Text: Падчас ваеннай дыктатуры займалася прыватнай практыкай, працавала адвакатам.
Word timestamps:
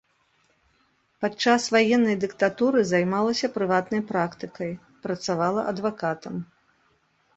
Падчас 1.25 1.67
ваеннай 1.75 2.17
дыктатуры 2.23 2.79
займалася 2.91 3.47
прыватнай 3.57 4.01
практыкай, 4.13 4.71
працавала 5.07 5.61
адвакатам. 5.75 6.35